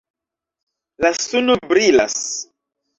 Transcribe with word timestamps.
La 1.07 1.13
suno 1.21 1.59
brilas. 1.75 2.21